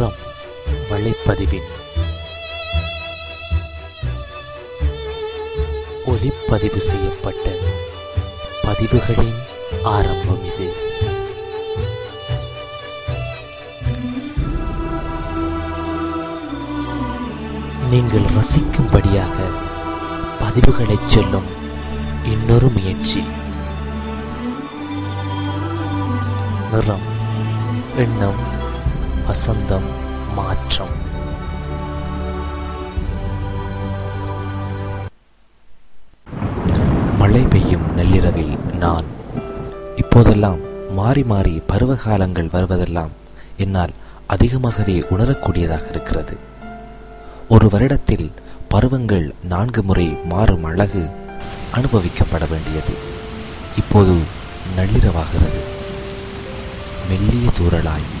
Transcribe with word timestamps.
நிறம் 0.00 0.20
வலைப்பதிவின் 0.90 1.66
ஒளிப்பதிவு 6.12 6.80
செய்யப்பட்ட 6.90 7.50
பதிவுகளின் 8.62 9.36
ஆரம்பம் 9.82 10.44
இது. 10.50 10.68
நீங்கள் 17.90 18.28
ரசிக்கும்படியாக 18.38 19.36
பதிவுகளைச் 20.40 21.10
சொல்லும் 21.16 21.50
இன்னொரு 22.24 22.68
முயற்சி. 22.68 23.24
நிறம் 26.72 27.06
எண்ணம் 27.96 28.49
வசந்தம் 29.30 29.88
மாற்றம். 30.34 30.94
மழை 37.18 37.42
பெய்யும் 37.42 37.94
நள்ளிரவில் 37.94 38.58
நான். 38.78 39.04
இப்போதெல்லாம் 39.96 40.92
மாறி 40.92 41.22
மாறி 41.22 41.62
பருவகாலங்கள் 41.66 42.46
வருவதெல்லாம் 42.46 43.10
என்னால் 43.56 43.90
அதிகமாகவே 44.26 45.04
உணரக்கூடியதாக 45.10 45.88
இருக்கிறது. 45.90 46.36
ஒரு 47.48 47.66
வருடத்தில் 47.66 48.30
பருவங்கள் 48.68 49.34
நான்கு 49.42 49.82
முறை 49.82 50.16
மாறும் 50.24 50.64
அழகு 50.64 51.10
அனுபவிக்கப்பட 51.74 52.46
வேண்டியது. 52.50 52.96
இப்போது 53.76 54.16
நள்ளிரவாகிறது. 54.76 55.62
மெல்லிய 57.08 57.50
தூரலாய் 57.58 58.19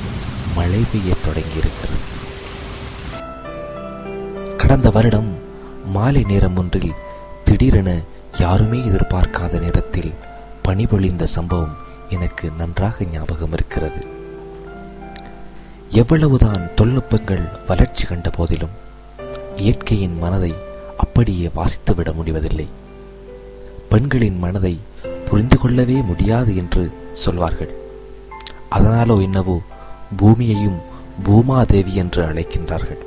மழை 0.54 0.82
பெய்யத் 0.82 1.26
தொடங்கியிருக்கிறது. 1.26 2.18
கடந்த 4.56 4.90
வருடம் 4.90 5.38
மாலை 5.84 6.24
நேரம் 6.24 6.56
ஒன்றில் 6.56 6.92
திடீரென 7.44 8.00
யாருமே 8.38 8.78
எதிர்பார்க்காத 8.78 9.60
நேரத்தில் 9.60 10.14
பனி 10.62 10.84
பொழிந்த 10.84 11.24
சம்பவம் 11.24 11.76
எனக்கு 12.08 12.50
நன்றாக 12.58 13.04
ஞாபகம் 13.04 13.52
இருக்கிறது. 13.52 14.06
எவ்வளவுதான் 15.90 16.68
தொழில்நுட்பங்கள் 16.76 17.48
வளர்ச்சி 17.66 18.06
கண்ட 18.06 18.30
போதிலும் 18.30 18.76
இயற்கையின் 19.56 20.18
மனதை 20.18 20.54
அப்படியே 20.96 21.50
வாசித்துவிட 21.56 22.14
முடிவதில்லை. 22.14 22.68
பெண்களின் 23.88 24.38
மனதை 24.38 24.78
புரிந்து 25.24 25.58
கொள்ளவே 25.58 25.94
முடியாது 25.94 26.56
என்று 26.56 26.90
சொல்வார்கள். 27.12 27.74
அதனாலோ 28.70 29.22
என்னவோ 29.22 29.62
பூமியையும் 30.16 30.78
பூமாதேவி 31.24 31.94
என்று 31.94 32.24
அழைக்கின்றார்கள். 32.24 32.98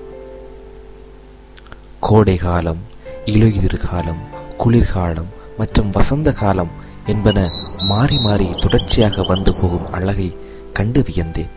கோடை 1.99 2.35
காலம் 2.35 2.81
இலையுதிர் 3.25 3.89
காலம் 3.89 4.19
குளிர்காலம் 4.57 5.27
மற்றும் 5.57 5.89
வசந்த 5.89 6.31
காலம் 6.31 6.71
என்பன 7.05 7.49
மாறி 7.79 8.17
மாறி 8.19 8.49
தொடர்ச்சியாக 8.49 9.23
வந்து 9.27 9.53
போகும் 9.61 9.91
அழகை 9.91 10.37
கண்டு 10.73 11.01
வியந்தேன். 11.01 11.49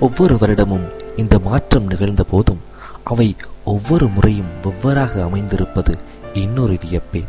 ஒவ்வொரு 0.00 0.34
வருடமும் 0.34 0.88
இந்த 1.16 1.38
மாற்றம் 1.38 1.86
நிகழ்ந்த 1.86 2.22
போதும் 2.22 2.60
அவை 3.04 3.36
ஒவ்வொரு 3.64 4.08
முறையும் 4.08 4.50
வெவ்வேறாக 4.62 5.22
அமைந்திருப்பது 5.22 5.98
இன்னொரு 6.34 6.72
வியப்பே. 6.72 7.24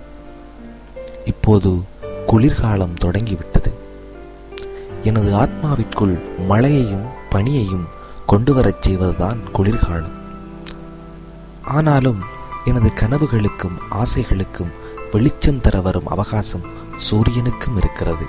இப்போது 1.25 1.81
குளிர்காலம் 2.25 2.94
தொடங்கிவிட்டது. 2.94 3.78
எனது 5.03 5.36
ஆத்மாவிற்குள் 5.36 6.19
மழையையும் 6.47 7.05
பனியையும் 7.31 7.88
கொண்டு 8.25 8.53
வரச் 8.53 8.81
செய்வதுதான் 8.81 9.52
குளிர்காலம். 9.52 10.17
ஆனாலும் 11.64 12.24
எனது 12.66 12.91
கனவுகளுக்கும் 12.96 13.78
ஆசைகளுக்கும் 13.91 14.72
வெளிச்சம் 15.12 15.62
தர 15.62 15.81
வரும் 15.81 16.07
அவகாசம் 16.07 16.62
சூரியனுக்கும் 17.12 17.78
இருக்கிறது. 17.78 18.25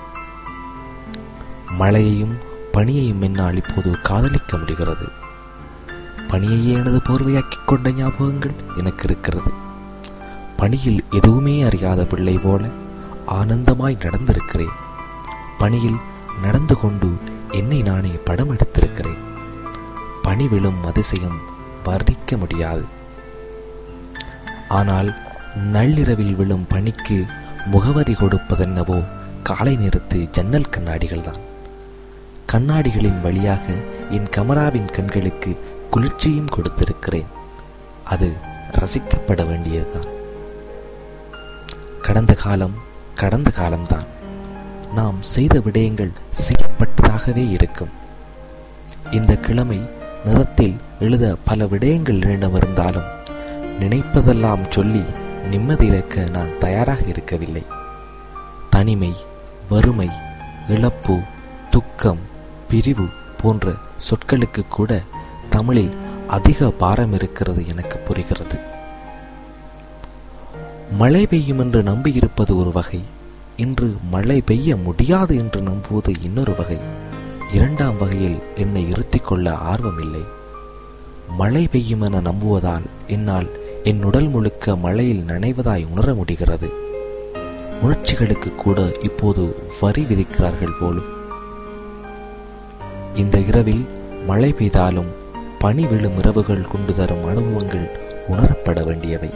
மழையையும் 1.70 2.36
பனியையும் 2.72 3.20
என்னால் 3.20 3.56
இப்போது 3.56 4.00
காதலிக்க 4.00 4.56
முடிகிறது. 4.56 5.08
பனியையே 6.28 6.72
எனது 6.72 7.00
போர்வையாக்கிக் 7.08 7.64
கொண்ட 7.66 7.90
ஞாபகங்கள் 7.90 8.54
எனக்கு 8.76 9.04
இருக்கிறது. 9.04 9.50
பணியில் 10.56 11.04
எதுவுமே 11.10 11.62
அறியாத 11.62 12.04
பிள்ளை 12.04 12.38
போல 12.38 12.66
ஆனந்தமாய் 13.28 13.98
நடந்திருக்கிறேன். 13.98 14.78
பணியில் 15.58 15.96
நடந்து 16.44 16.74
கொண்டு 16.82 17.08
என்னை 17.58 17.78
நானே 17.82 18.12
படம் 18.28 18.52
எடுத்திருக்கிறேன். 18.56 19.20
பணி 20.22 20.46
விழும் 20.48 20.80
அதிசயம் 20.84 21.38
வர்ணிக்க 21.84 22.36
முடியாது. 22.36 22.84
ஆனால் 24.78 25.10
நள்ளிரவில் 25.74 26.34
விழும் 26.40 26.66
பணிக்கு 26.72 27.18
முகவரி 27.72 28.14
கொடுப்பதென்னவோ 28.18 28.98
காலை 29.48 29.74
நேரத்து 29.76 30.18
ஜன்னல் 30.36 30.72
கண்ணாடிகள் 30.74 31.26
தான் 31.28 31.40
கண்ணாடிகளின் 32.52 33.20
வழியாக 33.24 33.64
என் 34.16 34.30
கமராவின் 34.36 34.90
கண்களுக்கு 34.96 35.50
குளிர்ச்சியும் 35.90 36.52
கொடுத்திருக்கிறேன். 36.56 37.30
அது 38.04 38.28
ரசிக்கப்பட 38.78 39.40
வேண்டியதுதான். 39.50 40.08
கடந்த 42.06 42.32
காலம் 42.44 42.76
கடந்த 43.14 43.50
காலம்தான். 43.60 44.08
நாம் 44.94 45.18
செய்த 45.22 45.60
விடயங்கள் 45.60 46.12
செய்யப்பட்டதாகவே 46.44 47.50
இருக்கும். 47.50 47.90
இந்த 49.10 49.36
கிழமை 49.36 49.78
நிறத்தில் 50.24 50.76
எழுத 51.00 51.36
பல 51.44 51.64
விடயங்கள் 51.64 52.18
என்னிடமிருந்தாலும் 52.22 53.08
நினைப்பதெல்லாம் 53.80 54.64
சொல்லி 54.68 55.02
நிம்மதி 55.50 55.86
இழக்க 55.86 56.24
நான் 56.30 56.58
தயாராக 56.58 57.00
இருக்கவில்லை. 57.06 57.64
தனிமை 58.70 59.12
வறுமை 59.68 60.08
இழப்பு 60.68 61.16
துக்கம் 61.70 62.20
பிரிவு 62.68 63.06
போன்ற 63.42 63.72
சொற்களுக்கு 64.08 64.64
கூட 64.68 65.00
தமிழில் 65.48 65.94
அதிக 66.26 66.70
பாரம் 66.70 67.12
இருக்கிறது 67.12 67.68
எனக்கு 67.68 67.98
புரிகிறது. 67.98 68.58
மழை 70.90 71.26
பெய்யும் 71.26 71.58
என்று 71.58 71.82
நம்பியிருப்பது 71.82 72.52
ஒரு 72.56 72.72
வகை 72.72 73.00
இன்று 73.60 73.96
மழை 74.10 74.40
பெய்ய 74.40 74.76
முடியாது 74.76 75.36
என்று 75.36 75.60
நம்புவது 75.60 76.12
இன்னொரு 76.20 76.54
வகை. 76.56 76.78
இரண்டாம் 77.52 77.98
வகையில் 77.98 78.42
என்னை 78.56 78.88
இருத்திக் 78.88 79.26
கொள்ள 79.26 79.50
ஆர்வமில்லை. 79.50 80.24
மழை 81.28 81.68
பெய்யும் 81.68 82.00
என 82.00 82.20
நம்புவதால் 82.20 82.82
என்னால் 83.06 83.48
என் 83.84 84.02
உடல் 84.02 84.28
முழுக்க 84.28 84.76
மழையில் 84.76 85.24
நனைவதாய் 85.26 85.86
உணர 85.86 86.14
முடிகிறது. 86.14 86.70
உணர்ச்சிகளுக்கு 87.82 88.54
கூட 88.54 88.92
இப்போது 89.02 89.56
வரி 89.80 90.02
விதிக்கிறார்கள் 90.02 90.78
போலும். 90.80 91.08
இந்த 93.14 93.38
இரவில் 93.38 93.86
மழை 94.26 94.54
பெய்தாலும் 94.58 95.12
பனி 95.58 95.86
விழும் 95.86 96.18
இரவுகள் 96.18 96.68
கொண்டு 96.72 96.94
தரும் 96.94 97.24
அனுபவங்கள் 97.24 97.90
உணரப்பட 98.28 98.84
வேண்டியவை. 98.84 99.30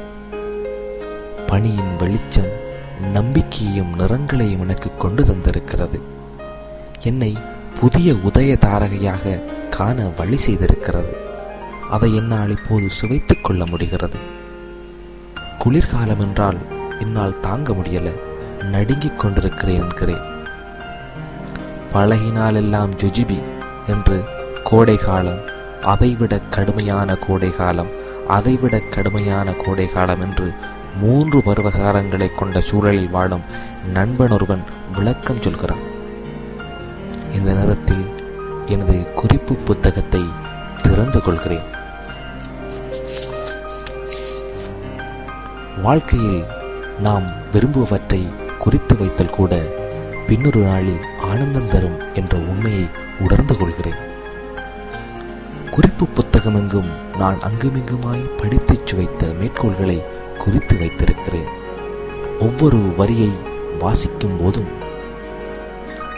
பனியின் 1.46 1.96
வெளிச்சம் 1.98 2.62
நம்பிக்கையும் 3.00 3.98
நிறங்களையும் 3.98 4.58
எனக்கு 4.58 4.90
கொண்டு 4.98 5.24
தந்திருக்கிறது. 5.24 6.00
என்னை 7.00 7.38
புதிய 7.80 8.12
உதய 8.12 8.58
தாரகையாக 8.58 9.42
காண 9.70 10.10
வழி 10.16 10.38
செய்திருக்கிறது. 10.46 11.16
அதை 11.90 12.14
என்னால் 12.14 12.50
இப்போது 12.50 12.90
சுவைத்துக் 12.90 13.44
கொள்ள 13.44 13.66
முடிகிறது. 13.66 14.16
குளிர்காலம் 15.58 16.20
என்றால் 16.20 16.56
என்னால் 17.00 17.40
தாங்க 17.40 17.72
முடியல 17.72 18.12
நடுங்கிக் 18.64 19.18
கொண்டிருக்கிறேன் 19.18 19.82
என்கிறேன். 19.82 20.32
பழகினாலெல்லாம் 21.94 22.88
ஜுஜிபி 22.96 23.42
என்று 23.86 24.24
கோடை 24.64 24.96
காலம் 24.96 25.40
அதைவிட 25.82 26.40
கடுமையான 26.50 27.14
கோடை 27.14 27.50
காலம் 27.50 27.86
அதைவிட 28.28 28.78
கடுமையான 28.78 29.52
கோடை 29.52 29.86
காலம் 29.86 30.20
என்று 30.20 30.52
மூன்று 31.00 31.38
பருவகாரங்களை 31.38 32.34
கொண்ட 32.34 32.60
சூழலில் 32.60 33.10
வாழும் 33.10 33.42
நண்பன் 33.92 34.30
ஒருவன் 34.30 34.62
விளக்கம் 34.94 35.42
சொல்கிறான். 35.42 35.82
இந்த 37.34 37.52
நேரத்தில் 37.52 38.04
எனது 38.66 39.12
குறிப்பு 39.14 39.54
புத்தகத்தை 39.54 40.22
திறந்து 40.82 41.22
கொள்கிறேன். 41.22 41.62
வாழ்க்கையில் 45.82 46.44
நாம் 47.00 47.22
விரும்புவற்றை 47.52 48.28
குறித்து 48.58 48.96
வைத்தல் 48.96 49.30
கூட 49.30 49.66
பின்னொரு 50.26 50.58
நாளில் 50.58 51.00
ஆனந்தம் 51.22 51.68
தரும் 51.68 52.14
என்ற 52.14 52.38
உண்மையை 52.38 52.86
உணர்ந்து 53.20 53.56
கொள்கிறேன். 53.56 54.12
குறிப்பு 55.70 56.06
புத்தகமெங்கும் 56.06 56.90
நான் 57.18 57.38
அங்குமிங்குமாய் 57.40 58.30
படித்துச் 58.36 58.86
சுவைத்த 58.86 59.26
மேற்கோள்களை 59.26 60.13
குறித்து 60.38 60.76
வைத்திருக்கிறேன். 60.78 61.50
ஒவ்வொரு 62.40 62.76
வரியை 62.96 63.30
வாசிக்கும் 63.78 64.36
போதும் 64.40 64.70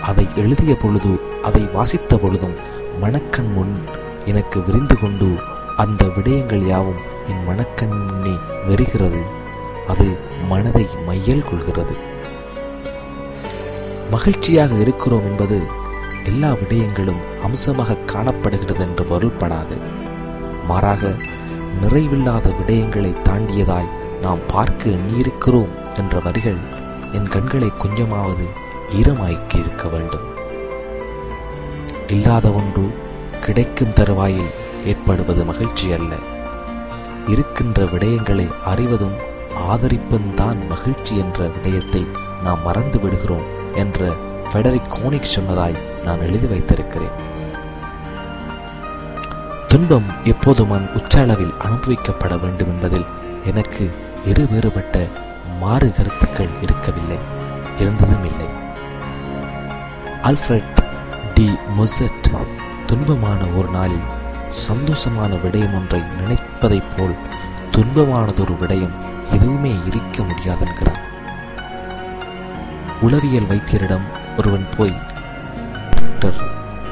அதை 0.03 0.27
எழுதிய 0.37 0.75
பொழுது 0.75 1.21
அதை 1.43 1.69
வாசித்த 1.73 2.17
பொழுதும் 2.17 2.57
மணக்கண் 3.01 3.53
முன் 3.53 3.75
எனக்கு 4.25 4.63
விரிந்து 4.63 4.99
கொண்டு 4.99 5.29
அந்த 5.77 6.05
விடயங்கள் 6.05 6.67
யாவும் 6.67 7.03
என் 7.29 7.45
மணக்கண் 7.45 7.97
முன்னே 8.07 8.35
வருகிறது. 8.67 9.21
அது 9.89 10.07
மனதை 10.49 10.87
மையல் 11.07 11.45
கொள்கிறது. 11.45 11.97
மகிழ்ச்சியாக 14.11 14.75
இருக்கிறோம் 14.75 15.25
என்பது 15.25 15.59
எல்லா 16.25 16.51
விடயங்களும் 16.53 17.23
அம்சமாக 17.43 17.97
காணப்படுகிறது 17.97 18.81
என்று 18.81 19.05
பொருள்படாது. 19.05 19.77
மாறாக 20.67 21.13
நிறைவில்லாத 21.83 22.53
விடயங்களை 22.59 23.13
தாண்டியதாய் 23.25 23.91
நாம் 24.27 24.47
பார்க்க 24.47 24.91
எண்ணியிருக்கிறோம் 24.91 25.73
என்ற 25.97 26.21
வரிகள் 26.21 26.59
என் 27.13 27.29
கண்களை 27.29 27.69
கொஞ்சமாவது 27.79 28.47
ஈரமாக்கி 28.93 29.59
இருக்க 29.59 29.89
வேண்டும். 29.89 30.25
இல்லாத 32.07 32.51
ஒன்று 32.51 32.85
கிடைக்கும் 33.41 33.93
தருவாயில் 33.93 34.51
ஏற்படுவது 34.87 35.45
மகிழ்ச்சி 35.45 35.93
அல்ல. 35.93 36.15
இருக்கின்ற 37.29 37.85
விடயங்களை 37.85 38.47
அறிவதும் 38.65 39.17
ஆதரிப்பதும் 39.73 40.35
தான் 40.35 40.67
மகிழ்ச்சி 40.69 41.19
என்ற 41.19 41.49
விடயத்தை 41.49 42.07
நாம் 42.43 42.63
மறந்து 42.63 43.01
விடுகிறோம் 43.01 43.47
என்ற 43.75 44.11
ஃபெடரிக் 44.51 44.93
கோனிக் 44.97 45.33
சொன்னதாய் 45.37 45.79
நான் 46.05 46.21
எழுதி 46.21 46.47
வைத்திருக்கிறேன். 46.47 47.17
துன்பம் 49.69 50.11
எப்போதும் 50.25 50.95
உச்ச 50.95 51.21
அளவில் 51.21 51.55
அனுபவிக்கப்பட 51.59 52.41
வேண்டும் 52.41 52.69
என்பதில் 52.69 53.07
எனக்கு 53.47 54.05
இரு 54.31 54.45
வேறுபட்ட 54.51 55.01
மாறு 55.61 55.89
கருத்துக்கள் 55.97 56.55
இருக்கவில்லை 56.63 57.19
இருந்ததும் 57.81 58.25
இல்லை. 58.25 58.49
ஆல்ஃபிரட் 60.29 60.79
டி 61.35 61.47
மொசட் 61.79 62.29
துன்பமான 62.87 63.41
ஒரு 63.59 63.69
நாளில் 63.69 64.09
சந்தோஷமான 64.69 65.33
விடயம் 65.45 65.77
ஒன்றை 65.79 66.01
நினைப்பதைப் 66.21 66.91
போல் 66.97 67.15
துன்பமானதொரு 67.77 68.57
விடயம் 68.63 68.97
எதுவுமே 69.31 69.73
இருக்க 69.87 70.25
முடியாதென்கிறார். 70.31 71.03
உளவியல் 73.01 73.51
வைத்தியரிடம் 73.51 74.07
ஒருவன் 74.39 74.67
போய் 74.77 74.97
டாக்டர் 75.95 76.41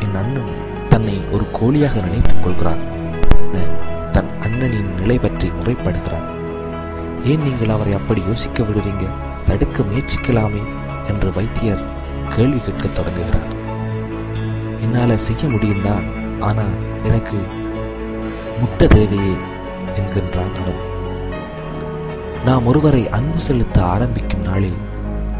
என் 0.00 0.16
அண்ணன் 0.22 0.54
தன்னை 0.88 1.16
ஒரு 1.32 1.46
கோழியாக 1.60 1.94
நினைத்துக் 2.08 2.42
கொள்கிறார். 2.42 2.84
தன் 4.12 4.32
அண்ணனின் 4.42 4.94
நிலை 5.00 5.18
பற்றி 5.18 5.48
முறைப்படுகிறார். 5.58 6.28
ஏன் 7.24 7.42
நீங்கள் 7.42 7.68
அவரை 7.68 7.92
அப்படி 7.92 8.22
யோசிக்க 8.26 8.62
விடுறீங்க? 8.62 9.06
தடுக்க 9.46 9.82
முயற்சிக்கலாமே 9.82 10.62
என்று 11.08 11.32
வைத்தியர் 11.32 11.82
கேள்வி 12.36 12.58
கேட்கத் 12.58 12.94
தொடங்குகிறார். 12.94 13.52
என்னால 14.80 15.16
செய்ய 15.16 15.48
முடியும்? 15.48 15.82
தான் 15.82 16.02
ஆனா 16.40 16.62
எனக்கு 17.04 17.36
முட்டை 18.60 18.88
தேவையே 18.88 19.34
என்கின்றான் 19.94 20.54
அவன் 20.62 20.92
நாம் 22.44 22.66
ஒருவரை 22.66 23.08
அன்பு 23.08 23.40
செலுத்த 23.40 23.84
ஆரம்பிக்கும் 23.84 24.42
நாளில் 24.42 24.76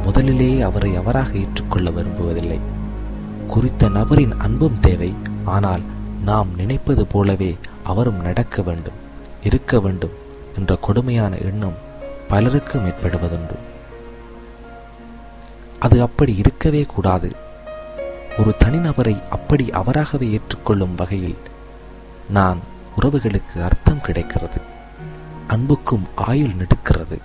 முதலிலேயே 0.05 0.61
அவரை 0.61 0.97
அவராக 0.97 1.33
ஏற்றுக்கொள்ள 1.33 1.91
விரும்புவதில்லை. 1.91 2.61
குறித்த 3.47 3.89
நபரின் 3.89 4.35
அன்பும் 4.39 4.81
தேவை. 4.81 5.15
ஆனால் 5.45 5.81
நாம் 6.25 6.49
நினைப்பது 6.57 7.07
போலவே 7.07 7.57
அவரும் 7.83 8.23
நடக்க 8.23 8.63
வேண்டும் 8.63 9.01
இருக்க 9.43 9.81
வேண்டும் 9.81 10.23
என்ற 10.57 10.77
கொடுமையான 10.77 11.37
எண்ணம் 11.37 11.75
பலருக்கும் 12.29 12.87
ஏற்படுவதுண்டு 12.87 13.55
அது 15.79 16.03
அப்படி 16.03 16.37
இருக்கவே 16.37 16.83
கூடாது. 16.83 17.37
ஒரு 18.39 18.55
தனிநபரை 18.65 19.23
அப்படி 19.31 19.71
அவராகவே 19.71 20.31
ஏற்றுக்கொள்ளும் 20.31 20.95
வகையில் 20.95 21.37
நான் 22.31 22.59
உறவுகளுக்கு 23.01 23.65
அர்த்தம் 23.65 24.01
கிடைக்கிறது. 24.01 24.61
அன்புக்கும் 25.47 26.07
ஆயுள் 26.15 26.51
நெடுக்கிறது. 26.51 27.19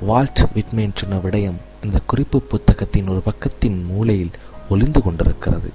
வால்ட் 0.00 0.52
விட்மேன் 0.54 0.92
சொன்ன 0.94 1.16
விடயம் 1.16 1.56
இந்த 1.82 2.00
குறிப்பு 2.06 2.40
புத்தகத்தின் 2.40 3.08
ஒரு 3.08 3.22
பக்கத்தின் 3.24 3.86
மூலையில் 3.86 4.30
ஒளிந்து 4.68 5.02
கொண்டிருக்கிறது. 5.02 5.72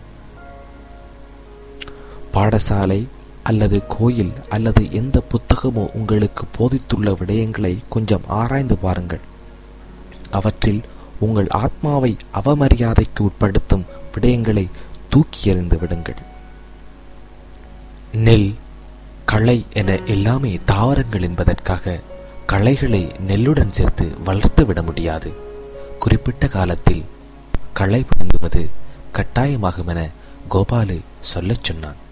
பாடசாலை 2.33 3.07
அல்லது 3.49 3.77
கோயில் 3.87 4.33
அல்லது 4.49 4.81
எந்த 4.91 5.17
புத்தகமோ 5.31 5.83
உங்களுக்கு 5.93 6.43
போதித்துள்ள 6.57 7.09
விடயங்களை 7.19 7.73
கொஞ்சம் 7.89 8.25
ஆராய்ந்து 8.39 8.75
பாருங்கள். 8.77 9.23
அவற்றில் 10.31 10.81
உங்கள் 11.19 11.49
ஆத்மாவை 11.63 12.11
அவமரியாதைக்கு 12.39 13.19
உட்படுத்தும் 13.19 13.85
விடயங்களை 14.13 14.65
தூக்கி 15.09 15.41
எறிந்து 15.51 15.77
விடுங்கள். 15.79 16.19
நெல் 18.25 18.49
களை 19.25 19.57
என 19.73 19.99
எல்லாமே 20.05 20.51
தாவரங்கள் 20.65 21.21
என்பதற்காக 21.21 21.99
களைகளை 22.45 23.03
நெல்லுடன் 23.27 23.75
சேர்த்து 23.77 24.05
வளர்த்து 24.23 24.65
விட 24.65 24.81
முடியாது. 24.81 25.31
குறிப்பிட்ட 25.99 26.47
காலத்தில் 26.47 27.03
களை 27.73 28.01
பிடுங்குவது 28.09 28.63
கட்டாயமாகும் 29.13 29.91
என 29.93 30.01
கோபாலு 30.51 30.97
சொல்லச் 31.31 31.63
சொன்னான். 31.63 32.05